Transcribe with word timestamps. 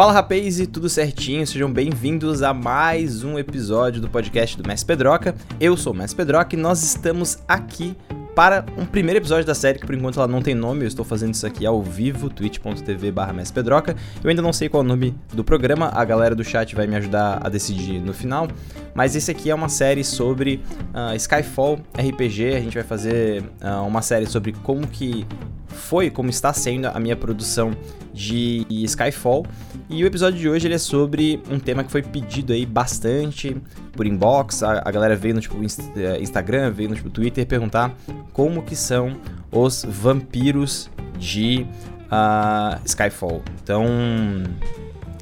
Fala 0.00 0.14
rapaz 0.14 0.58
e 0.58 0.66
tudo 0.66 0.88
certinho, 0.88 1.46
sejam 1.46 1.70
bem-vindos 1.70 2.42
a 2.42 2.54
mais 2.54 3.22
um 3.22 3.38
episódio 3.38 4.00
do 4.00 4.08
podcast 4.08 4.56
do 4.56 4.66
Mestre 4.66 4.86
Pedroca. 4.86 5.34
Eu 5.60 5.76
sou 5.76 5.92
o 5.92 5.94
Mestre 5.94 6.16
Pedroca 6.16 6.56
e 6.56 6.58
nós 6.58 6.82
estamos 6.82 7.38
aqui 7.46 7.94
para 8.34 8.64
um 8.78 8.86
primeiro 8.86 9.20
episódio 9.20 9.44
da 9.44 9.54
série, 9.54 9.78
que 9.78 9.84
por 9.84 9.94
enquanto 9.94 10.18
ela 10.18 10.26
não 10.26 10.40
tem 10.40 10.54
nome, 10.54 10.84
eu 10.84 10.88
estou 10.88 11.04
fazendo 11.04 11.34
isso 11.34 11.46
aqui 11.46 11.66
ao 11.66 11.82
vivo, 11.82 12.30
twitch.tv 12.30 13.12
barra 13.12 13.34
Pedroca. 13.52 13.94
Eu 14.24 14.30
ainda 14.30 14.40
não 14.40 14.54
sei 14.54 14.70
qual 14.70 14.82
é 14.82 14.86
o 14.86 14.88
nome 14.88 15.14
do 15.34 15.44
programa, 15.44 15.90
a 15.92 16.02
galera 16.02 16.34
do 16.34 16.42
chat 16.42 16.74
vai 16.74 16.86
me 16.86 16.96
ajudar 16.96 17.38
a 17.44 17.50
decidir 17.50 18.00
no 18.00 18.14
final. 18.14 18.48
Mas 18.94 19.14
esse 19.14 19.30
aqui 19.30 19.50
é 19.50 19.54
uma 19.54 19.68
série 19.68 20.02
sobre 20.02 20.62
uh, 20.94 21.14
Skyfall 21.14 21.78
RPG, 21.92 22.54
a 22.54 22.60
gente 22.60 22.72
vai 22.72 22.84
fazer 22.84 23.42
uh, 23.60 23.86
uma 23.86 24.00
série 24.00 24.24
sobre 24.24 24.52
como 24.52 24.86
que 24.86 25.26
foi, 25.70 26.10
como 26.10 26.30
está 26.30 26.52
sendo 26.52 26.86
a 26.86 26.98
minha 27.00 27.16
produção 27.16 27.72
de 28.12 28.66
Skyfall. 28.70 29.46
E 29.88 30.02
o 30.04 30.06
episódio 30.06 30.38
de 30.38 30.48
hoje 30.48 30.66
ele 30.66 30.74
é 30.74 30.78
sobre 30.78 31.40
um 31.50 31.58
tema 31.58 31.82
que 31.82 31.90
foi 31.90 32.02
pedido 32.02 32.52
aí 32.52 32.66
bastante 32.66 33.56
por 33.92 34.06
inbox. 34.06 34.62
A, 34.62 34.82
a 34.84 34.90
galera 34.90 35.16
veio 35.16 35.34
no 35.34 35.40
tipo, 35.40 35.56
eh, 35.96 36.20
Instagram, 36.20 36.70
veio 36.70 36.90
no 36.90 36.94
tipo, 36.94 37.10
Twitter 37.10 37.46
perguntar 37.46 37.94
como 38.32 38.62
que 38.62 38.76
são 38.76 39.16
os 39.50 39.84
vampiros 39.88 40.90
de 41.18 41.66
uh, 42.06 42.80
Skyfall. 42.84 43.42
Então, 43.62 43.84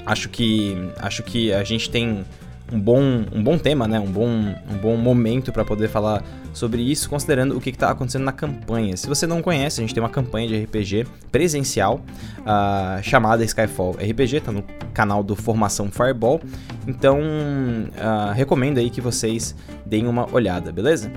acho 0.05 0.28
que 0.28 0.77
acho 0.98 1.23
que 1.23 1.53
a 1.53 1.65
gente 1.65 1.91
tem 1.91 2.25
um 2.73 2.80
bom, 2.80 3.25
um 3.33 3.42
bom 3.42 3.59
tema, 3.59 3.89
né? 3.89 3.98
um, 3.98 4.11
bom, 4.11 4.28
um 4.28 4.77
bom 4.80 4.97
momento 4.97 5.53
para 5.53 5.65
poder 5.65 5.89
falar 5.89 6.23
sobre 6.59 6.83
isso, 6.83 7.09
considerando 7.09 7.56
o 7.56 7.61
que 7.61 7.70
está 7.70 7.91
acontecendo 7.91 8.25
na 8.25 8.33
campanha. 8.33 8.97
Se 8.97 9.06
você 9.06 9.27
não 9.27 9.41
conhece, 9.41 9.81
a 9.81 9.83
gente 9.83 9.95
tem 9.95 10.03
uma 10.03 10.09
campanha 10.11 10.48
de 10.48 10.64
RPG 10.64 11.06
presencial 11.31 12.01
uh, 12.41 13.03
chamada 13.03 13.45
Skyfall 13.45 13.92
RPG, 13.92 14.37
está 14.39 14.53
no 14.53 14.64
canal 14.92 15.23
do 15.23 15.36
Formação 15.36 15.91
Fireball. 15.91 16.41
Então, 16.86 17.20
uh, 17.20 18.33
recomendo 18.34 18.79
aí 18.79 18.91
que 18.91 19.01
vocês 19.01 19.55
deem 19.86 20.06
uma 20.06 20.33
olhada, 20.34 20.73
beleza? 20.73 21.11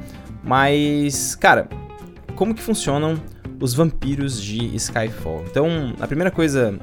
Mas, 0.44 1.36
cara, 1.36 1.67
como 2.36 2.53
que 2.53 2.62
funcionam 2.62 3.19
os 3.59 3.73
vampiros 3.73 4.42
de 4.42 4.75
Skyfall? 4.75 5.44
Então, 5.50 5.94
a 6.00 6.08
primeira 6.08 6.31
coisa 6.31 6.80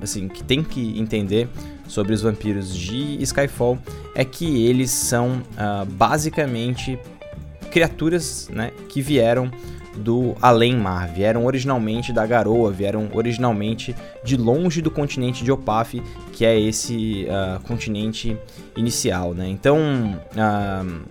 assim, 0.00 0.28
que 0.28 0.42
tem 0.42 0.62
que 0.62 0.98
entender 0.98 1.48
sobre 1.88 2.12
os 2.12 2.22
vampiros 2.22 2.74
de 2.76 3.20
Skyfall 3.22 3.78
é 4.14 4.24
que 4.24 4.66
eles 4.66 4.90
são 4.90 5.42
uh, 5.54 5.84
basicamente 5.84 6.98
criaturas 7.70 8.48
né, 8.52 8.70
que 8.88 9.02
vieram 9.02 9.50
do 9.96 10.36
além-mar, 10.40 11.08
vieram 11.08 11.44
originalmente 11.44 12.12
da 12.12 12.24
garoa, 12.24 12.70
vieram 12.70 13.08
originalmente 13.12 13.96
de 14.22 14.36
longe 14.36 14.80
do 14.80 14.90
continente 14.90 15.42
de 15.42 15.50
Opaf, 15.50 16.00
que 16.32 16.44
é 16.44 16.58
esse 16.58 17.26
uh, 17.26 17.60
continente 17.64 18.36
inicial. 18.76 19.34
Né? 19.34 19.48
Então, 19.48 19.76
uh, 20.34 21.02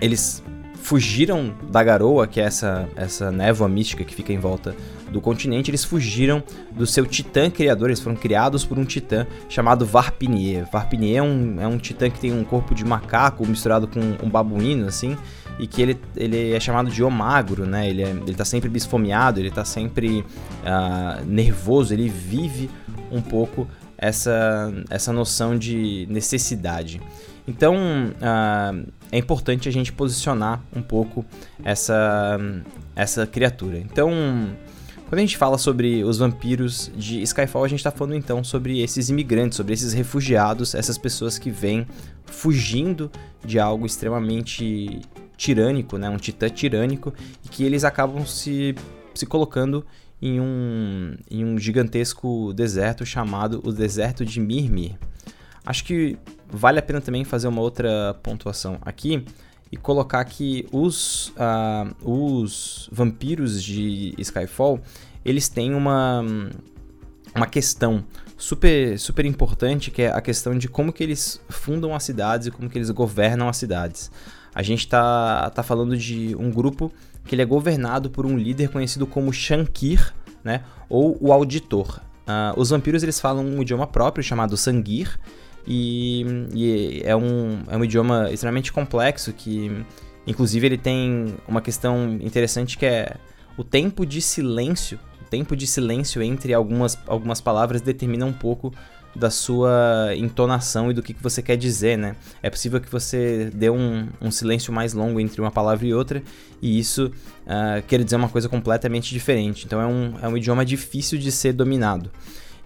eles 0.00 0.42
fugiram 0.82 1.54
da 1.70 1.84
garoa, 1.84 2.26
que 2.26 2.40
é 2.40 2.44
essa, 2.44 2.88
essa 2.96 3.30
névoa 3.30 3.68
mística 3.68 4.02
que 4.02 4.14
fica 4.14 4.32
em 4.32 4.38
volta 4.38 4.74
do 5.10 5.20
continente, 5.20 5.70
eles 5.70 5.84
fugiram 5.84 6.42
do 6.70 6.86
seu 6.86 7.04
titã 7.06 7.50
criador, 7.50 7.88
eles 7.88 8.00
foram 8.00 8.16
criados 8.16 8.64
por 8.64 8.78
um 8.78 8.84
titã 8.84 9.26
chamado 9.48 9.84
Varpinier. 9.84 10.68
Varpinier 10.70 11.18
é 11.18 11.22
um, 11.22 11.60
é 11.60 11.66
um 11.66 11.78
titã 11.78 12.08
que 12.08 12.18
tem 12.18 12.32
um 12.32 12.44
corpo 12.44 12.74
de 12.74 12.84
macaco 12.84 13.46
misturado 13.46 13.88
com 13.88 14.00
um 14.24 14.28
babuíno, 14.28 14.86
assim, 14.86 15.16
e 15.58 15.66
que 15.66 15.82
ele, 15.82 16.00
ele 16.16 16.52
é 16.52 16.60
chamado 16.60 16.90
de 16.90 17.02
omagro, 17.02 17.66
né? 17.66 17.88
Ele, 17.88 18.02
é, 18.02 18.10
ele 18.10 18.34
tá 18.34 18.44
sempre 18.44 18.68
bisfomeado, 18.68 19.40
ele 19.40 19.50
tá 19.50 19.64
sempre 19.64 20.20
uh, 20.20 21.24
nervoso, 21.26 21.92
ele 21.92 22.08
vive 22.08 22.70
um 23.10 23.20
pouco 23.20 23.66
essa, 23.98 24.72
essa 24.88 25.12
noção 25.12 25.58
de 25.58 26.06
necessidade. 26.08 27.00
Então, 27.46 27.74
uh, 27.76 28.86
é 29.12 29.18
importante 29.18 29.68
a 29.68 29.72
gente 29.72 29.92
posicionar 29.92 30.62
um 30.74 30.80
pouco 30.80 31.24
essa, 31.64 32.38
essa 32.94 33.26
criatura. 33.26 33.78
Então, 33.78 34.10
quando 35.10 35.18
a 35.18 35.22
gente 35.22 35.36
fala 35.36 35.58
sobre 35.58 36.04
os 36.04 36.18
vampiros 36.18 36.88
de 36.94 37.20
Skyfall, 37.22 37.64
a 37.64 37.68
gente 37.68 37.80
está 37.80 37.90
falando 37.90 38.14
então 38.14 38.44
sobre 38.44 38.80
esses 38.80 39.08
imigrantes, 39.08 39.56
sobre 39.56 39.74
esses 39.74 39.92
refugiados, 39.92 40.72
essas 40.72 40.96
pessoas 40.96 41.36
que 41.36 41.50
vêm 41.50 41.84
fugindo 42.26 43.10
de 43.44 43.58
algo 43.58 43.84
extremamente 43.84 45.00
tirânico, 45.36 45.98
né? 45.98 46.08
um 46.08 46.16
titã 46.16 46.48
tirânico, 46.48 47.12
e 47.44 47.48
que 47.48 47.64
eles 47.64 47.82
acabam 47.82 48.24
se, 48.24 48.76
se 49.12 49.26
colocando 49.26 49.84
em 50.22 50.38
um, 50.38 51.16
em 51.28 51.44
um 51.44 51.58
gigantesco 51.58 52.52
deserto 52.52 53.04
chamado 53.04 53.60
o 53.64 53.72
Deserto 53.72 54.24
de 54.24 54.38
Mirmir. 54.38 54.96
Acho 55.66 55.82
que 55.82 56.16
vale 56.48 56.78
a 56.78 56.82
pena 56.82 57.00
também 57.00 57.24
fazer 57.24 57.48
uma 57.48 57.60
outra 57.60 58.14
pontuação 58.22 58.78
aqui 58.82 59.24
e 59.72 59.76
colocar 59.76 60.24
que 60.24 60.66
os, 60.72 61.28
uh, 61.36 61.94
os 62.10 62.88
vampiros 62.92 63.62
de 63.62 64.14
Skyfall 64.18 64.80
eles 65.24 65.48
têm 65.48 65.74
uma, 65.74 66.24
uma 67.34 67.46
questão 67.46 68.04
super, 68.36 68.98
super 68.98 69.24
importante 69.24 69.90
que 69.90 70.02
é 70.02 70.10
a 70.10 70.20
questão 70.20 70.56
de 70.56 70.68
como 70.68 70.92
que 70.92 71.02
eles 71.02 71.40
fundam 71.48 71.94
as 71.94 72.02
cidades 72.02 72.46
e 72.46 72.50
como 72.50 72.68
que 72.68 72.78
eles 72.78 72.90
governam 72.90 73.48
as 73.48 73.56
cidades. 73.56 74.10
A 74.54 74.62
gente 74.62 74.80
está 74.80 75.50
tá 75.50 75.62
falando 75.62 75.96
de 75.96 76.34
um 76.36 76.50
grupo 76.50 76.90
que 77.24 77.34
ele 77.34 77.42
é 77.42 77.44
governado 77.44 78.10
por 78.10 78.26
um 78.26 78.36
líder 78.36 78.70
conhecido 78.70 79.06
como 79.06 79.32
Shankir, 79.32 80.12
né, 80.42 80.64
ou 80.88 81.16
o 81.20 81.32
Auditor. 81.32 82.00
Uh, 82.26 82.58
os 82.58 82.70
vampiros 82.70 83.02
eles 83.02 83.20
falam 83.20 83.44
um 83.44 83.62
idioma 83.62 83.86
próprio 83.86 84.24
chamado 84.24 84.56
Sangir, 84.56 85.18
e, 85.66 86.24
e, 86.54 87.02
é, 87.04 87.14
um, 87.14 87.62
é 87.68 87.76
um 87.76 87.84
idioma 87.84 88.30
extremamente 88.30 88.72
complexo 88.72 89.32
que, 89.32 89.70
inclusive, 90.26 90.66
ele 90.66 90.78
tem 90.78 91.34
uma 91.46 91.60
questão 91.60 92.18
interessante 92.20 92.76
que 92.78 92.86
é 92.86 93.16
o 93.56 93.64
tempo 93.64 94.06
de 94.06 94.20
silêncio. 94.20 94.98
O 95.20 95.24
tempo 95.30 95.54
de 95.54 95.66
silêncio 95.66 96.22
entre 96.22 96.52
algumas, 96.54 96.98
algumas 97.06 97.40
palavras 97.40 97.80
determina 97.80 98.26
um 98.26 98.32
pouco 98.32 98.72
da 99.14 99.28
sua 99.28 100.14
entonação 100.16 100.90
e 100.90 100.94
do 100.94 101.02
que, 101.02 101.12
que 101.12 101.22
você 101.22 101.42
quer 101.42 101.56
dizer, 101.56 101.98
né? 101.98 102.14
É 102.42 102.48
possível 102.48 102.80
que 102.80 102.90
você 102.90 103.50
dê 103.52 103.68
um, 103.68 104.08
um 104.20 104.30
silêncio 104.30 104.72
mais 104.72 104.92
longo 104.92 105.18
entre 105.18 105.40
uma 105.40 105.50
palavra 105.50 105.84
e 105.86 105.92
outra, 105.92 106.22
e 106.62 106.78
isso 106.78 107.06
uh, 107.06 107.82
quer 107.86 108.02
dizer 108.04 108.16
uma 108.16 108.28
coisa 108.28 108.48
completamente 108.48 109.10
diferente. 109.10 109.66
Então 109.66 109.80
é 109.80 109.86
um, 109.86 110.14
é 110.22 110.28
um 110.28 110.36
idioma 110.36 110.64
difícil 110.64 111.18
de 111.18 111.32
ser 111.32 111.52
dominado. 111.52 112.10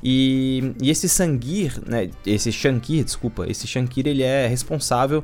E, 0.04 0.74
e 0.82 0.90
esse 0.90 1.08
Sangir, 1.08 1.80
né, 1.86 2.10
esse 2.26 2.52
Shankir, 2.52 3.04
desculpa, 3.04 3.46
esse 3.48 3.66
Shankir 3.66 4.06
ele 4.06 4.22
é 4.22 4.46
responsável, 4.46 5.20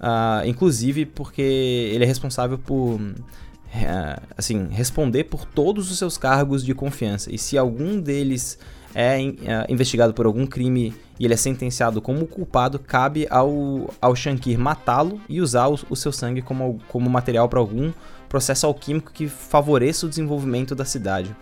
uh, 0.00 0.44
inclusive 0.44 1.06
porque 1.06 1.40
ele 1.40 2.02
é 2.02 2.06
responsável 2.06 2.58
por, 2.58 3.00
uh, 3.00 4.22
assim, 4.36 4.66
responder 4.72 5.24
por 5.24 5.44
todos 5.44 5.88
os 5.88 5.98
seus 5.98 6.18
cargos 6.18 6.64
de 6.64 6.74
confiança. 6.74 7.32
E 7.32 7.38
se 7.38 7.56
algum 7.56 8.00
deles 8.00 8.58
é 8.92 9.20
uh, 9.20 9.72
investigado 9.72 10.12
por 10.12 10.26
algum 10.26 10.46
crime 10.46 10.92
e 11.18 11.24
ele 11.24 11.34
é 11.34 11.36
sentenciado 11.36 12.02
como 12.02 12.26
culpado, 12.26 12.80
cabe 12.80 13.28
ao, 13.30 13.88
ao 14.00 14.16
Shankir 14.16 14.58
matá-lo 14.58 15.20
e 15.28 15.40
usar 15.40 15.68
o, 15.68 15.78
o, 15.88 15.94
seu 15.94 16.10
sangue 16.10 16.42
como, 16.42 16.80
como 16.88 17.08
material 17.08 17.48
para 17.48 17.60
algum 17.60 17.92
processo 18.28 18.66
alquímico 18.66 19.12
que 19.12 19.28
favoreça 19.28 20.06
o 20.06 20.08
desenvolvimento 20.08 20.74
da 20.74 20.84
cidade. 20.84 21.34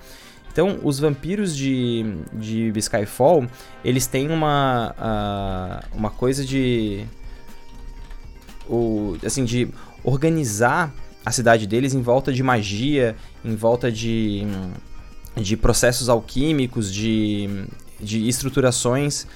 Então, 0.53 0.79
os 0.83 0.99
vampiros 0.99 1.57
de, 1.57 2.05
de 2.33 2.73
Skyfall, 2.77 3.47
eles 3.83 4.07
têm 4.07 4.31
uma, 4.31 4.95
uh, 4.99 5.97
uma 5.97 6.11
coisa 6.11 6.45
de... 6.45 7.07
O, 8.69 9.17
assim, 9.25 9.45
de 9.45 9.69
organizar 10.05 10.95
a 11.25 11.33
cidade 11.33 11.67
deles 11.67 11.95
em 11.95 12.03
volta 12.03 12.33
de 12.33 12.43
magia, 12.43 13.17
em 13.45 13.55
volta 13.55 13.91
de, 13.91 14.43
de 15.37 15.57
processos 15.57 16.09
alquímicos, 16.09 16.93
de, 16.93 17.49
de 17.99 18.29
estruturações 18.29 19.27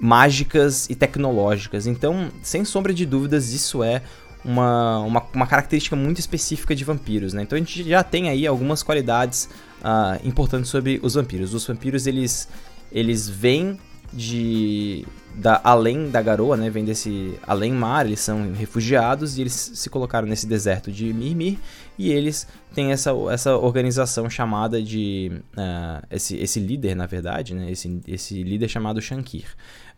mágicas 0.00 0.88
e 0.90 0.94
tecnológicas. 0.94 1.86
Então, 1.86 2.30
sem 2.42 2.64
sombra 2.64 2.92
de 2.92 3.06
dúvidas, 3.06 3.52
isso 3.52 3.82
é 3.82 4.02
uma, 4.48 5.00
uma, 5.00 5.26
uma, 5.34 5.46
característica 5.46 5.94
muito 5.94 6.18
específica 6.18 6.74
de 6.74 6.82
vampiros, 6.82 7.34
né? 7.34 7.42
Então 7.42 7.54
a 7.54 7.58
gente 7.58 7.86
já 7.86 8.02
tem 8.02 8.30
aí 8.30 8.46
algumas 8.46 8.82
qualidades 8.82 9.46
uh, 9.80 10.26
importantes 10.26 10.70
sobre 10.70 10.98
os 11.02 11.14
vampiros. 11.14 11.52
Os 11.52 11.66
vampiros, 11.66 12.06
eles, 12.06 12.48
eles 12.90 13.28
vêm 13.28 13.78
de 14.10 15.06
da 15.34 15.60
além 15.62 16.10
da 16.10 16.22
garoa, 16.22 16.56
né? 16.56 16.70
Vem 16.70 16.82
desse 16.82 17.38
além 17.46 17.72
mar, 17.72 18.06
eles 18.06 18.20
são 18.20 18.52
refugiados 18.52 19.36
e 19.36 19.42
eles 19.42 19.52
se 19.52 19.90
colocaram 19.90 20.26
nesse 20.26 20.46
deserto 20.46 20.90
de 20.90 21.12
Mirmir 21.12 21.58
e 21.98 22.10
eles 22.10 22.46
têm 22.74 22.90
essa, 22.90 23.10
essa 23.30 23.54
organização 23.54 24.30
chamada 24.30 24.82
de 24.82 25.30
uh, 25.58 26.06
esse, 26.10 26.36
esse 26.38 26.58
líder, 26.58 26.96
na 26.96 27.04
verdade, 27.04 27.54
né? 27.54 27.70
Esse, 27.70 28.00
esse 28.08 28.42
líder 28.42 28.68
chamado 28.68 28.98
Shankir. 29.02 29.44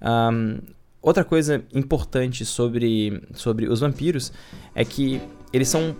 Um, 0.02 0.58
outra 1.02 1.24
coisa 1.24 1.62
importante 1.72 2.44
sobre, 2.44 3.22
sobre 3.34 3.68
os 3.68 3.80
vampiros 3.80 4.32
é 4.74 4.84
que 4.84 5.20
eles 5.52 5.68
são 5.68 5.96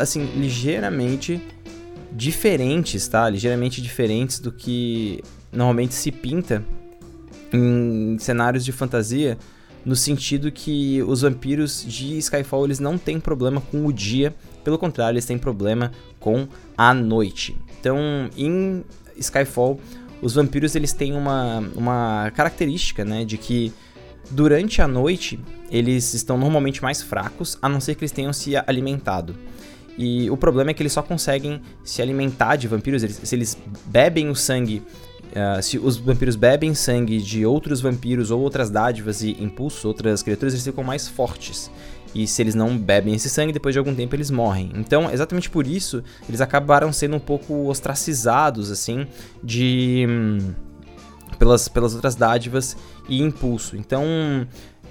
assim 0.00 0.24
ligeiramente 0.36 1.40
diferentes, 2.12 3.06
tá? 3.06 3.28
Ligeiramente 3.28 3.82
diferentes 3.82 4.38
do 4.38 4.50
que 4.50 5.22
normalmente 5.52 5.94
se 5.94 6.10
pinta 6.10 6.64
em 7.52 8.16
cenários 8.18 8.64
de 8.64 8.72
fantasia 8.72 9.38
no 9.84 9.96
sentido 9.96 10.52
que 10.52 11.02
os 11.02 11.22
vampiros 11.22 11.84
de 11.86 12.18
Skyfall 12.18 12.66
eles 12.66 12.78
não 12.78 12.98
têm 12.98 13.18
problema 13.18 13.60
com 13.60 13.86
o 13.86 13.92
dia, 13.92 14.34
pelo 14.62 14.78
contrário, 14.78 15.14
eles 15.14 15.24
têm 15.24 15.38
problema 15.38 15.92
com 16.20 16.46
a 16.76 16.92
noite. 16.92 17.56
Então, 17.80 17.98
em 18.36 18.84
Skyfall, 19.16 19.80
os 20.20 20.34
vampiros 20.34 20.74
eles 20.74 20.92
têm 20.92 21.14
uma, 21.14 21.60
uma 21.74 22.30
característica, 22.34 23.04
né, 23.04 23.24
de 23.24 23.38
que 23.38 23.72
durante 24.30 24.80
a 24.82 24.88
noite 24.88 25.38
eles 25.70 26.14
estão 26.14 26.38
normalmente 26.38 26.82
mais 26.82 27.02
fracos, 27.02 27.58
a 27.60 27.68
não 27.68 27.80
ser 27.80 27.94
que 27.94 28.02
eles 28.02 28.12
tenham 28.12 28.32
se 28.32 28.56
alimentado. 28.56 29.34
E 29.96 30.30
o 30.30 30.36
problema 30.36 30.70
é 30.70 30.74
que 30.74 30.82
eles 30.82 30.92
só 30.92 31.02
conseguem 31.02 31.60
se 31.82 32.00
alimentar 32.00 32.56
de 32.56 32.68
vampiros, 32.68 33.02
eles, 33.02 33.20
se 33.22 33.34
eles 33.34 33.58
bebem 33.86 34.28
o 34.28 34.34
sangue 34.34 34.82
Uh, 35.28 35.62
se 35.62 35.78
os 35.78 35.98
vampiros 35.98 36.36
bebem 36.36 36.74
sangue 36.74 37.20
de 37.20 37.44
outros 37.44 37.82
vampiros 37.82 38.30
ou 38.30 38.40
outras 38.40 38.70
dádivas 38.70 39.22
e 39.22 39.36
impulsos, 39.38 39.84
outras 39.84 40.22
criaturas, 40.22 40.54
eles 40.54 40.64
ficam 40.64 40.82
mais 40.82 41.06
fortes. 41.06 41.70
E 42.14 42.26
se 42.26 42.40
eles 42.40 42.54
não 42.54 42.76
bebem 42.76 43.14
esse 43.14 43.28
sangue, 43.28 43.52
depois 43.52 43.74
de 43.74 43.78
algum 43.78 43.94
tempo 43.94 44.16
eles 44.16 44.30
morrem. 44.30 44.72
Então, 44.74 45.10
exatamente 45.10 45.50
por 45.50 45.66
isso, 45.66 46.02
eles 46.26 46.40
acabaram 46.40 46.92
sendo 46.92 47.16
um 47.16 47.20
pouco 47.20 47.68
ostracizados, 47.68 48.70
assim, 48.70 49.06
de. 49.44 50.06
Hum, 50.08 50.38
pelas, 51.38 51.68
pelas 51.68 51.94
outras 51.94 52.14
dádivas 52.14 52.76
e 53.08 53.22
impulso. 53.22 53.76
Então, 53.76 54.04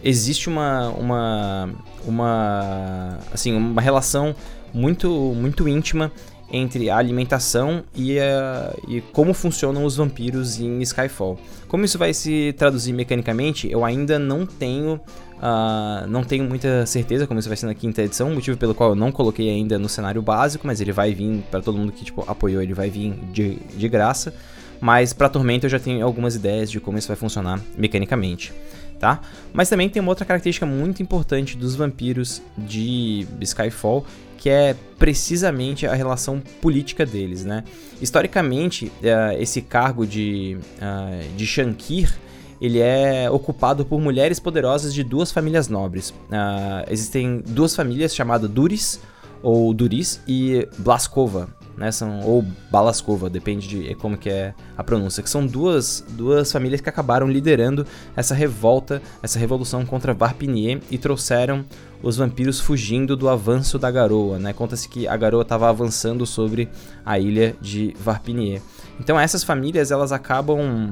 existe 0.04 0.50
uma. 0.50 0.90
uma. 0.90 1.70
uma. 2.06 3.20
assim, 3.32 3.56
uma 3.56 3.82
relação 3.82 4.36
muito, 4.74 5.10
muito 5.36 5.68
íntima 5.68 6.12
entre 6.50 6.90
a 6.90 6.98
alimentação 6.98 7.84
e, 7.94 8.18
a, 8.20 8.74
e 8.88 9.02
como 9.02 9.34
funcionam 9.34 9.84
os 9.84 9.98
vampiros 9.98 10.60
em 10.60 10.82
Skyfall. 10.82 11.38
Como 11.68 11.84
isso 11.84 11.98
vai 11.98 12.14
se 12.14 12.54
traduzir 12.58 12.94
mecanicamente, 12.94 13.70
eu 13.70 13.84
ainda 13.84 14.18
não 14.18 14.46
tenho 14.46 15.00
Uh, 15.38 16.08
não 16.08 16.24
tenho 16.24 16.44
muita 16.44 16.84
certeza 16.88 17.28
como 17.28 17.40
isso 17.40 17.48
vai 17.48 17.56
ser 17.56 17.68
na 17.68 17.76
quinta 17.76 18.02
edição, 18.02 18.34
motivo 18.34 18.58
pelo 18.58 18.74
qual 18.74 18.90
eu 18.90 18.96
não 18.96 19.12
coloquei 19.12 19.52
ainda 19.52 19.78
no 19.78 19.88
cenário 19.88 20.20
básico, 20.20 20.66
mas 20.66 20.82
ele 20.82 20.92
vai 20.92 21.14
vir 21.14 21.44
para 21.52 21.62
todo 21.62 21.78
mundo 21.78 21.92
que 21.92 22.04
tipo, 22.04 22.26
apoiou, 22.28 22.60
ele 22.60 22.74
vai 22.74 22.90
vir 22.90 23.14
de, 23.32 23.56
de 23.78 23.88
graça. 23.88 24.34
Mas 24.80 25.14
para 25.14 25.30
Tormenta 25.30 25.66
eu 25.66 25.70
já 25.70 25.80
tenho 25.80 26.06
algumas 26.06 26.36
ideias 26.36 26.70
de 26.70 26.80
como 26.80 26.98
isso 26.98 27.08
vai 27.08 27.18
funcionar 27.18 27.60
mecanicamente, 27.78 28.54
tá? 29.00 29.22
Mas 29.54 29.70
também 29.70 29.90
tem 29.90 30.02
uma 30.02 30.12
outra 30.12 30.26
característica 30.26 30.66
muito 30.66 31.02
importante 31.02 31.58
dos 31.58 31.76
vampiros 31.76 32.42
de 32.58 33.28
Skyfall, 33.42 34.06
que 34.38 34.50
é 34.50 34.76
precisamente 35.00 35.88
a 35.88 35.94
relação 35.94 36.42
política 36.62 37.06
deles, 37.06 37.44
né? 37.44 37.64
Historicamente, 38.02 38.86
uh, 38.86 39.40
esse 39.40 39.62
cargo 39.62 40.06
de, 40.06 40.58
uh, 40.78 41.36
de 41.36 41.46
Shankir, 41.46 42.16
ele 42.62 42.80
é 42.80 43.30
ocupado 43.30 43.86
por 43.86 44.00
mulheres 44.00 44.40
poderosas 44.40 44.94
de 44.94 45.04
duas 45.04 45.32
famílias 45.32 45.68
nobres. 45.68 46.10
Uh, 46.10 46.90
existem 46.90 47.42
duas 47.46 47.76
famílias 47.76 48.16
chamadas 48.16 48.50
Duris, 48.50 49.00
ou 49.42 49.74
Duris, 49.74 50.22
e 50.28 50.68
Blaskova, 50.80 51.50
né? 51.78 51.92
São, 51.92 52.22
ou 52.22 52.44
Balaskova, 52.72 53.30
depende 53.30 53.68
de 53.68 53.96
como 53.96 54.18
que 54.18 54.30
é 54.30 54.54
a 54.76 54.84
pronúncia. 54.84 55.22
Que 55.22 55.30
são 55.30 55.46
duas, 55.46 56.04
duas 56.10 56.52
famílias 56.52 56.82
que 56.82 56.90
acabaram 56.90 57.28
liderando 57.28 57.86
essa 58.16 58.34
revolta, 58.34 59.02
essa 59.22 59.38
revolução 59.38 59.86
contra 59.86 60.14
Varpinier 60.14 60.82
e 60.90 60.98
trouxeram 60.98 61.64
os 62.02 62.18
vampiros 62.18 62.60
fugindo 62.60 63.16
do 63.16 63.30
avanço 63.30 63.78
da 63.78 63.90
garoa, 63.92 64.40
né? 64.40 64.54
Conta-se 64.54 64.90
que 64.90 65.08
a 65.08 65.16
garoa 65.16 65.44
estava 65.44 65.70
avançando 65.70 66.26
sobre 66.26 66.68
a 67.06 67.20
ilha 67.20 67.56
de 67.62 67.96
Varpinier. 68.00 68.62
Então 69.00 69.20
essas 69.20 69.44
famílias 69.44 69.92
elas 69.92 70.12
acabam 70.12 70.92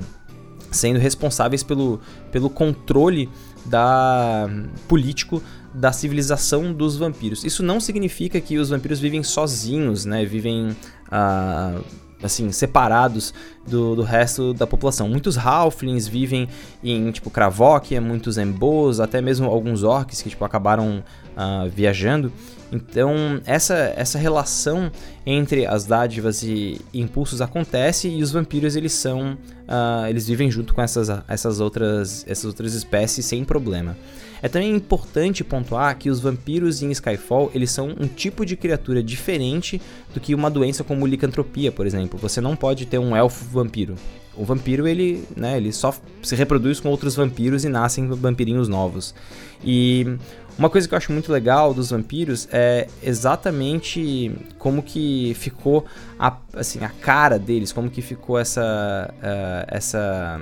sendo 0.72 1.00
responsáveis 1.00 1.64
pelo, 1.64 2.00
pelo 2.32 2.50
controle 2.50 3.30
da 3.65 4.47
político 4.88 5.41
da 5.73 5.91
civilização 5.91 6.73
dos 6.73 6.95
vampiros. 6.95 7.44
Isso 7.44 7.62
não 7.62 7.79
significa 7.79 8.39
que 8.39 8.57
os 8.57 8.69
vampiros 8.69 9.00
vivem 9.00 9.23
sozinhos, 9.23 10.06
né? 10.06 10.23
Vivem 10.23 10.75
ah, 11.12 11.79
assim 12.21 12.51
separados 12.51 13.33
do, 13.67 13.95
do 13.95 14.03
resto 14.03 14.53
da 14.53 14.65
população. 14.65 15.07
Muitos 15.09 15.38
halflings 15.38 16.07
vivem 16.07 16.47
em 16.83 17.12
tipo 17.12 17.29
Kravóquia, 17.29 18.00
muitos 18.00 18.38
embos, 18.38 19.00
até 19.00 19.21
mesmo 19.21 19.50
alguns 19.50 19.83
orcs 19.83 20.21
que 20.21 20.29
tipo 20.29 20.44
acabaram 20.45 21.03
uh, 21.35 21.69
viajando. 21.69 22.31
Então, 22.71 23.39
essa, 23.45 23.94
essa 23.95 24.17
relação 24.17 24.91
entre 25.25 25.65
as 25.65 25.85
dádivas 25.85 26.41
e, 26.44 26.81
impulsos 26.94 27.39
acontece 27.39 28.09
e 28.09 28.21
os 28.21 28.31
vampiros 28.31 28.75
eles 28.75 28.91
são 28.94 29.33
uh, 29.33 30.07
eles 30.09 30.27
vivem 30.27 30.50
junto 30.50 30.73
com 30.73 30.81
essas, 30.81 31.09
essas 31.27 31.59
outras 31.59 32.25
essas 32.27 32.45
outras 32.45 32.73
espécies 32.73 33.25
sem 33.25 33.45
problema. 33.45 33.95
É 34.45 34.47
também 34.47 34.75
importante 34.75 35.44
pontuar 35.44 35.97
que 35.97 36.07
os 36.07 36.19
vampiros 36.19 36.83
em 36.83 36.92
Skyfall 36.92 37.50
eles 37.56 37.71
são 37.71 37.95
um 38.00 38.07
tipo 38.07 38.45
de 38.45 38.56
criatura 38.56 39.01
diferente 39.01 39.81
do 40.13 40.19
que 40.19 40.36
uma 40.36 40.51
doença 40.51 40.83
como 40.83 41.07
licantropia, 41.07 41.71
por 41.71 41.88
exemplo. 41.88 42.19
Você 42.19 42.39
não 42.39 42.56
pode 42.56 42.86
ter 42.86 43.00
um 43.00 43.15
elfo 43.15 43.44
vampiro. 43.45 43.95
O 44.38 44.45
vampiro 44.45 44.88
ele, 44.88 45.24
né, 45.36 45.57
ele 45.57 45.74
só 45.74 45.92
se 46.21 46.36
reproduz 46.36 46.80
com 46.80 46.89
outros 46.89 47.15
vampiros 47.15 47.65
e 47.65 47.69
nascem 47.69 48.07
vampirinhos 48.07 48.68
novos. 48.68 49.15
E 49.63 50.06
uma 50.59 50.69
coisa 50.69 50.88
que 50.88 50.94
eu 50.94 50.98
acho 51.00 51.12
muito 51.12 51.31
legal 51.31 51.74
dos 51.74 51.89
vampiros 51.89 52.48
é 52.51 52.88
exatamente 53.01 54.31
como 54.59 54.83
que 54.83 55.33
ficou 55.39 55.88
a, 56.19 56.38
assim, 56.53 56.83
a 56.83 56.89
cara 56.89 57.39
deles, 57.39 57.71
como 57.71 57.89
que 57.89 58.03
ficou 58.03 58.38
essa, 58.38 59.12
uh, 59.12 59.65
essa, 59.75 60.39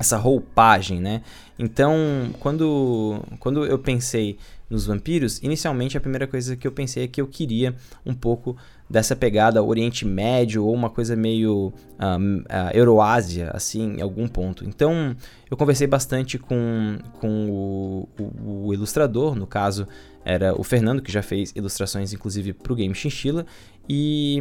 essa 0.00 0.16
roupagem, 0.16 0.98
né? 0.98 1.20
Então, 1.58 1.94
quando, 2.40 3.22
quando 3.38 3.66
eu 3.66 3.78
pensei 3.78 4.38
nos 4.70 4.86
vampiros, 4.86 5.38
inicialmente 5.42 5.98
a 5.98 6.00
primeira 6.00 6.26
coisa 6.26 6.56
que 6.56 6.66
eu 6.66 6.72
pensei 6.72 7.04
é 7.04 7.08
que 7.08 7.20
eu 7.20 7.26
queria 7.26 7.74
um 8.06 8.14
pouco 8.14 8.56
dessa 8.88 9.14
pegada 9.14 9.62
Oriente 9.62 10.06
Médio 10.06 10.64
ou 10.64 10.72
uma 10.72 10.88
coisa 10.88 11.14
meio 11.14 11.70
um, 12.00 12.38
uh, 12.38 12.44
Euroásia, 12.72 13.50
assim, 13.52 13.98
em 13.98 14.00
algum 14.00 14.26
ponto. 14.26 14.64
Então, 14.64 15.14
eu 15.50 15.56
conversei 15.56 15.86
bastante 15.86 16.38
com, 16.38 16.98
com 17.20 17.50
o, 17.50 18.08
o, 18.18 18.68
o, 18.68 18.74
ilustrador, 18.74 19.34
no 19.34 19.46
caso 19.46 19.86
era 20.24 20.58
o 20.58 20.64
Fernando, 20.64 21.02
que 21.02 21.12
já 21.12 21.22
fez 21.22 21.52
ilustrações 21.54 22.12
inclusive 22.12 22.54
para 22.54 22.72
o 22.72 22.76
Game 22.76 22.94
Chinchilla, 22.94 23.44
e 23.88 24.40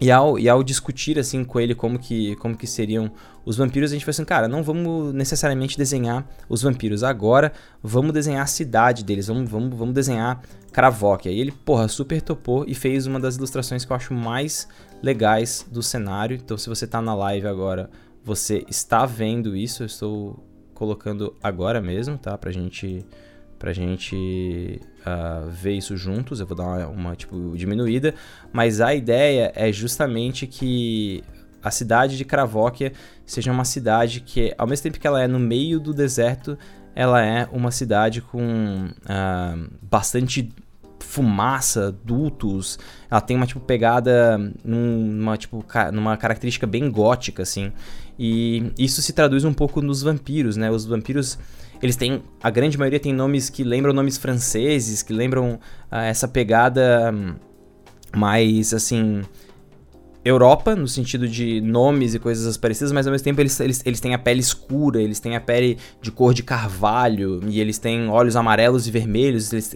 e 0.00 0.10
ao, 0.10 0.38
e 0.38 0.48
ao 0.48 0.62
discutir 0.62 1.18
assim 1.18 1.44
com 1.44 1.60
ele 1.60 1.74
como 1.74 1.98
que, 1.98 2.34
como 2.36 2.56
que 2.56 2.66
seriam 2.66 3.12
os 3.44 3.56
vampiros, 3.56 3.90
a 3.90 3.94
gente 3.94 4.04
falou 4.04 4.12
assim, 4.12 4.24
cara, 4.24 4.48
não 4.48 4.62
vamos 4.62 5.12
necessariamente 5.12 5.76
desenhar 5.76 6.26
os 6.48 6.62
vampiros 6.62 7.04
agora, 7.04 7.52
vamos 7.82 8.12
desenhar 8.12 8.42
a 8.42 8.46
cidade 8.46 9.04
deles, 9.04 9.26
vamos, 9.26 9.50
vamos, 9.50 9.76
vamos 9.76 9.94
desenhar 9.94 10.40
Kravok. 10.72 11.28
Aí 11.28 11.38
ele, 11.38 11.52
porra, 11.52 11.86
super 11.86 12.22
topou 12.22 12.64
e 12.66 12.74
fez 12.74 13.06
uma 13.06 13.20
das 13.20 13.36
ilustrações 13.36 13.84
que 13.84 13.92
eu 13.92 13.96
acho 13.96 14.14
mais 14.14 14.66
legais 15.02 15.66
do 15.70 15.82
cenário. 15.82 16.36
Então 16.42 16.56
se 16.56 16.68
você 16.68 16.86
tá 16.86 17.02
na 17.02 17.14
live 17.14 17.46
agora, 17.46 17.90
você 18.24 18.64
está 18.68 19.04
vendo 19.04 19.54
isso, 19.54 19.82
eu 19.82 19.86
estou 19.86 20.46
colocando 20.74 21.36
agora 21.42 21.78
mesmo, 21.80 22.16
tá? 22.16 22.38
Pra 22.38 22.50
gente 22.50 23.04
pra 23.60 23.74
gente 23.74 24.80
uh, 25.00 25.46
ver 25.50 25.74
isso 25.74 25.94
juntos. 25.94 26.40
Eu 26.40 26.46
vou 26.46 26.56
dar 26.56 26.64
uma, 26.64 26.86
uma, 26.86 27.14
tipo, 27.14 27.52
diminuída. 27.56 28.14
Mas 28.50 28.80
a 28.80 28.94
ideia 28.94 29.52
é 29.54 29.70
justamente 29.70 30.46
que 30.46 31.22
a 31.62 31.70
cidade 31.70 32.16
de 32.16 32.24
Kravóquia 32.24 32.92
seja 33.26 33.52
uma 33.52 33.66
cidade 33.66 34.22
que, 34.22 34.54
ao 34.56 34.66
mesmo 34.66 34.84
tempo 34.84 34.98
que 34.98 35.06
ela 35.06 35.22
é 35.22 35.28
no 35.28 35.38
meio 35.38 35.78
do 35.78 35.92
deserto, 35.92 36.58
ela 36.94 37.22
é 37.22 37.46
uma 37.52 37.70
cidade 37.70 38.22
com 38.22 38.86
uh, 38.86 39.70
bastante 39.82 40.50
fumaça, 40.98 41.94
dutos. 42.02 42.78
Ela 43.10 43.20
tem 43.20 43.36
uma 43.36 43.46
tipo 43.46 43.60
pegada 43.60 44.38
numa 44.64 45.36
tipo 45.36 45.62
numa 45.92 46.16
característica 46.16 46.66
bem 46.66 46.90
gótica 46.90 47.42
assim. 47.42 47.72
E 48.22 48.70
isso 48.78 49.00
se 49.00 49.14
traduz 49.14 49.46
um 49.46 49.54
pouco 49.54 49.80
nos 49.80 50.02
vampiros, 50.02 50.54
né? 50.54 50.70
Os 50.70 50.84
vampiros 50.84 51.38
eles 51.82 51.96
têm. 51.96 52.22
A 52.42 52.50
grande 52.50 52.76
maioria 52.76 53.00
tem 53.00 53.14
nomes 53.14 53.48
que 53.48 53.64
lembram 53.64 53.94
nomes 53.94 54.18
franceses, 54.18 55.02
que 55.02 55.10
lembram 55.10 55.54
uh, 55.90 55.96
essa 55.96 56.28
pegada 56.28 57.14
mais 58.14 58.74
assim. 58.74 59.22
Europa, 60.24 60.76
no 60.76 60.86
sentido 60.86 61.26
de 61.26 61.60
nomes 61.60 62.14
e 62.14 62.18
coisas 62.18 62.56
parecidas, 62.56 62.92
mas 62.92 63.06
ao 63.06 63.10
mesmo 63.10 63.24
tempo 63.24 63.40
eles, 63.40 63.58
eles, 63.58 63.82
eles 63.86 64.00
têm 64.00 64.14
a 64.14 64.18
pele 64.18 64.40
escura, 64.40 65.00
eles 65.00 65.18
têm 65.18 65.34
a 65.34 65.40
pele 65.40 65.78
de 66.02 66.10
cor 66.10 66.34
de 66.34 66.42
carvalho, 66.42 67.40
e 67.48 67.58
eles 67.60 67.78
têm 67.78 68.08
olhos 68.08 68.36
amarelos 68.36 68.86
e 68.86 68.90
vermelhos, 68.90 69.50
eles 69.52 69.74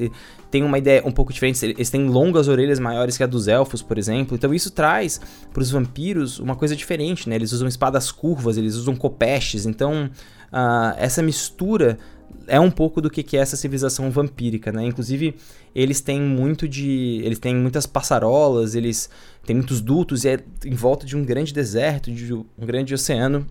têm 0.51 0.63
uma 0.63 0.79
ideia 0.79 1.03
um 1.05 1.11
pouco 1.11 1.33
diferente, 1.33 1.65
eles 1.65 1.89
têm 1.89 2.07
longas 2.09 2.47
orelhas 2.47 2.79
maiores 2.79 3.17
que 3.17 3.23
a 3.23 3.27
dos 3.27 3.49
elfos, 3.49 3.81
por 3.81 3.97
exemplo, 3.97 4.37
então 4.37 4.53
isso 4.53 4.71
traz 4.71 5.19
para 5.53 5.63
os 5.63 5.71
vampiros 5.71 6.39
uma 6.39 6.55
coisa 6.55 6.77
diferente, 6.77 7.29
né? 7.29 7.37
Eles 7.37 7.53
usam 7.53 7.67
espadas 7.67 8.13
curvas, 8.13 8.59
eles 8.59 8.75
usam 8.75 8.95
copestes, 8.95 9.65
então 9.65 10.11
uh, 10.53 10.95
essa 10.99 11.23
mistura 11.23 11.99
é 12.47 12.61
um 12.61 12.71
pouco 12.71 13.00
do 13.00 13.11
que 13.11 13.37
é 13.37 13.41
essa 13.41 13.57
civilização 13.57 14.11
vampírica, 14.11 14.71
né? 14.73 14.85
Inclusive, 14.85 15.35
eles 15.75 16.00
têm 16.00 16.21
muito 16.21 16.69
de. 16.69 17.21
Eles 17.25 17.38
têm 17.38 17.55
muitas 17.55 17.87
passarolas, 17.87 18.75
eles 18.75 19.09
têm 19.45 19.57
muitos 19.57 19.81
dutos, 19.81 20.25
e 20.25 20.29
é 20.29 20.41
em 20.64 20.75
volta 20.75 21.07
de 21.07 21.17
um 21.17 21.25
grande 21.25 21.53
deserto, 21.53 22.11
de 22.11 22.33
um 22.33 22.45
grande 22.59 22.95
oceano. 22.95 23.47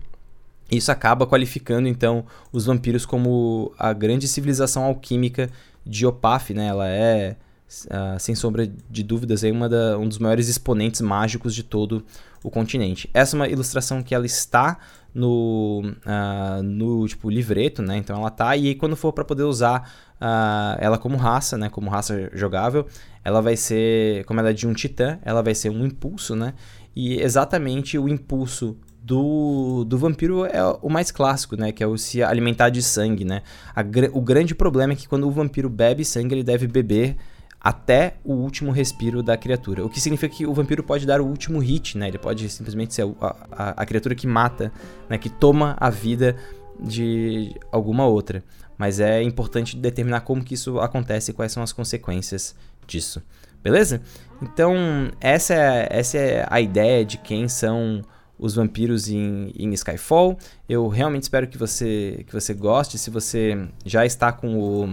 Isso 0.70 0.90
acaba 0.90 1.26
qualificando, 1.26 1.88
então, 1.88 2.24
os 2.52 2.66
vampiros 2.66 3.04
como 3.04 3.72
a 3.78 3.92
grande 3.92 4.26
civilização 4.26 4.84
alquímica 4.84 5.50
de 5.84 6.06
Opaf, 6.06 6.54
né? 6.54 6.66
Ela 6.66 6.88
é, 6.88 7.36
uh, 7.84 8.18
sem 8.18 8.34
sombra 8.34 8.70
de 8.90 9.02
dúvidas, 9.02 9.44
é 9.44 9.50
uma 9.50 9.68
da, 9.68 9.98
um 9.98 10.08
dos 10.08 10.18
maiores 10.18 10.48
exponentes 10.48 11.00
mágicos 11.00 11.54
de 11.54 11.62
todo 11.62 12.04
o 12.42 12.50
continente. 12.50 13.08
Essa 13.14 13.36
é 13.36 13.38
uma 13.38 13.48
ilustração 13.48 14.02
que 14.02 14.14
ela 14.14 14.26
está 14.26 14.78
no, 15.14 15.82
uh, 16.04 16.62
no 16.62 17.06
tipo, 17.06 17.30
livreto, 17.30 17.80
né? 17.80 17.96
Então 17.96 18.16
ela 18.18 18.30
tá, 18.30 18.56
e 18.56 18.68
aí 18.68 18.74
quando 18.74 18.96
for 18.96 19.12
para 19.12 19.24
poder 19.24 19.44
usar 19.44 19.88
uh, 20.20 20.76
ela 20.78 20.98
como 20.98 21.16
raça, 21.16 21.56
né? 21.56 21.68
Como 21.68 21.88
raça 21.88 22.30
jogável, 22.34 22.86
ela 23.24 23.40
vai 23.40 23.56
ser, 23.56 24.24
como 24.24 24.40
ela 24.40 24.50
é 24.50 24.52
de 24.52 24.66
um 24.66 24.74
titã, 24.74 25.18
ela 25.22 25.42
vai 25.42 25.54
ser 25.54 25.70
um 25.70 25.86
impulso, 25.86 26.36
né? 26.36 26.54
E 26.94 27.20
exatamente 27.20 27.98
o 27.98 28.08
impulso 28.08 28.76
do, 29.04 29.84
do 29.84 29.98
vampiro 29.98 30.46
é 30.46 30.62
o 30.80 30.88
mais 30.88 31.10
clássico, 31.10 31.56
né? 31.56 31.72
Que 31.72 31.84
é 31.84 31.86
o 31.86 31.96
se 31.96 32.22
alimentar 32.22 32.70
de 32.70 32.82
sangue, 32.82 33.24
né? 33.24 33.42
A, 33.74 33.82
o 34.12 34.20
grande 34.20 34.54
problema 34.54 34.92
é 34.92 34.96
que 34.96 35.06
quando 35.06 35.28
o 35.28 35.30
vampiro 35.30 35.68
bebe 35.68 36.04
sangue, 36.04 36.34
ele 36.34 36.42
deve 36.42 36.66
beber 36.66 37.16
até 37.64 38.16
o 38.22 38.34
último 38.34 38.70
respiro 38.70 39.22
da 39.22 39.38
criatura. 39.38 39.86
O 39.86 39.88
que 39.88 39.98
significa 39.98 40.36
que 40.36 40.46
o 40.46 40.52
vampiro 40.52 40.82
pode 40.82 41.06
dar 41.06 41.22
o 41.22 41.26
último 41.26 41.58
hit, 41.60 41.96
né? 41.96 42.08
Ele 42.08 42.18
pode 42.18 42.46
simplesmente 42.50 42.92
ser 42.92 43.06
a, 43.18 43.36
a, 43.50 43.70
a 43.70 43.86
criatura 43.86 44.14
que 44.14 44.26
mata, 44.26 44.70
né? 45.08 45.16
Que 45.16 45.30
toma 45.30 45.74
a 45.80 45.88
vida 45.88 46.36
de 46.78 47.54
alguma 47.72 48.06
outra. 48.06 48.44
Mas 48.76 49.00
é 49.00 49.22
importante 49.22 49.78
determinar 49.78 50.20
como 50.20 50.44
que 50.44 50.52
isso 50.52 50.78
acontece 50.78 51.30
e 51.30 51.34
quais 51.34 51.52
são 51.52 51.62
as 51.62 51.72
consequências 51.72 52.54
disso. 52.86 53.22
Beleza? 53.62 54.02
Então, 54.42 55.10
essa 55.18 55.54
é, 55.54 55.88
essa 55.90 56.18
é 56.18 56.46
a 56.50 56.60
ideia 56.60 57.02
de 57.02 57.16
quem 57.16 57.48
são 57.48 58.02
os 58.38 58.56
vampiros 58.56 59.08
em, 59.08 59.50
em, 59.56 59.72
Skyfall. 59.72 60.36
Eu 60.68 60.86
realmente 60.88 61.22
espero 61.22 61.46
que 61.46 61.56
você, 61.56 62.24
que 62.26 62.32
você 62.32 62.52
goste. 62.52 62.98
Se 62.98 63.08
você 63.08 63.66
já 63.86 64.04
está 64.04 64.30
com 64.32 64.58
o, 64.58 64.86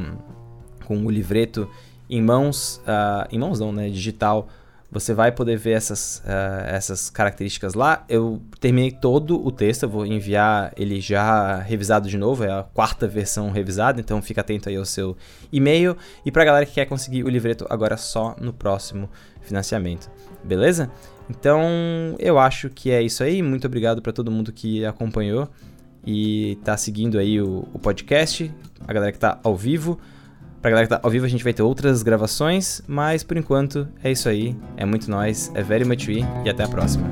com 0.85 1.05
o 1.05 1.11
livreto 1.11 1.69
em 2.11 2.21
mãos, 2.21 2.81
uh, 2.85 3.25
em 3.31 3.39
mãos 3.39 3.59
não, 3.59 3.71
né, 3.71 3.89
digital, 3.89 4.49
você 4.91 5.13
vai 5.13 5.31
poder 5.31 5.57
ver 5.57 5.71
essas, 5.71 6.21
uh, 6.25 6.67
essas 6.67 7.09
características 7.09 7.73
lá. 7.73 8.03
Eu 8.09 8.41
terminei 8.59 8.91
todo 8.91 9.43
o 9.43 9.49
texto, 9.49 9.83
eu 9.83 9.89
vou 9.89 10.05
enviar 10.05 10.73
ele 10.75 10.99
já 10.99 11.59
revisado 11.59 12.09
de 12.09 12.17
novo, 12.17 12.43
é 12.43 12.51
a 12.51 12.63
quarta 12.63 13.07
versão 13.07 13.49
revisada, 13.49 14.01
então 14.01 14.21
fica 14.21 14.41
atento 14.41 14.67
aí 14.67 14.75
ao 14.75 14.83
seu 14.83 15.15
e-mail. 15.49 15.95
E 16.25 16.31
pra 16.31 16.43
galera 16.43 16.65
que 16.65 16.73
quer 16.73 16.85
conseguir 16.85 17.23
o 17.23 17.29
livreto 17.29 17.65
agora 17.69 17.95
só 17.95 18.35
no 18.41 18.51
próximo 18.51 19.09
financiamento, 19.41 20.11
beleza? 20.43 20.91
Então 21.29 21.61
eu 22.19 22.37
acho 22.37 22.69
que 22.69 22.91
é 22.91 23.01
isso 23.01 23.23
aí. 23.23 23.41
Muito 23.41 23.65
obrigado 23.65 24.01
para 24.01 24.11
todo 24.11 24.29
mundo 24.29 24.51
que 24.51 24.85
acompanhou 24.85 25.47
e 26.05 26.57
tá 26.65 26.75
seguindo 26.75 27.17
aí 27.17 27.39
o, 27.39 27.65
o 27.73 27.79
podcast, 27.79 28.51
a 28.85 28.91
galera 28.91 29.13
que 29.13 29.19
tá 29.19 29.39
ao 29.41 29.55
vivo. 29.55 29.97
Pra 30.61 30.69
galera 30.69 30.87
que 30.87 30.93
tá 30.93 30.99
ao 31.01 31.09
vivo, 31.09 31.25
a 31.25 31.29
gente 31.29 31.43
vai 31.43 31.53
ter 31.53 31.63
outras 31.63 32.03
gravações, 32.03 32.81
mas 32.87 33.23
por 33.23 33.35
enquanto 33.35 33.87
é 34.03 34.11
isso 34.11 34.29
aí. 34.29 34.55
É 34.77 34.85
muito 34.85 35.09
nós, 35.09 35.51
é 35.55 35.63
very 35.63 35.83
much 35.83 36.07
we, 36.07 36.23
e 36.45 36.49
até 36.49 36.63
a 36.63 36.67
próxima. 36.67 37.09